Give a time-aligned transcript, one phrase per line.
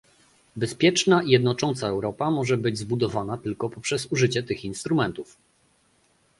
[0.55, 5.37] Bezpieczna i jednocząca Europa może być zbudowana tylko poprzez użycie tych instrumentów